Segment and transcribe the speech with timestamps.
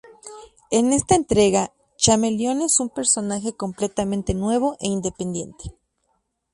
[0.71, 5.75] En esta entrega, Chameleon es un personaje completamente nuevo e independiente.